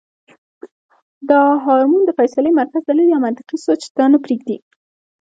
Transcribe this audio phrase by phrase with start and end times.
[1.29, 4.57] دا هارمون د فېصلې مرکز دليل يا منطقي سوچ ته نۀ پرېږدي-